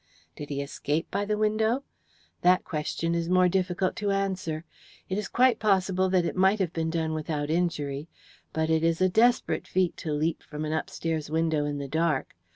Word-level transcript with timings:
"Did 0.35 0.49
he 0.49 0.63
escape 0.63 1.11
by 1.11 1.25
the 1.25 1.37
window? 1.37 1.83
That 2.41 2.63
question 2.63 3.13
is 3.13 3.29
more 3.29 3.47
difficult 3.47 3.95
to 3.97 4.09
answer. 4.09 4.65
It 5.09 5.19
is 5.19 5.27
quite 5.27 5.59
possible 5.59 6.09
that 6.09 6.25
it 6.25 6.35
might 6.35 6.57
have 6.57 6.73
been 6.73 6.89
done 6.89 7.13
without 7.13 7.51
injury, 7.51 8.09
but 8.51 8.71
it 8.71 8.83
is 8.83 8.99
a 8.99 9.09
desperate 9.09 9.67
feat 9.67 9.95
to 9.97 10.11
leap 10.11 10.41
from 10.41 10.65
an 10.65 10.73
upstairs 10.73 11.29
window 11.29 11.65
in 11.65 11.77
the 11.77 11.87
dark. 11.87 12.35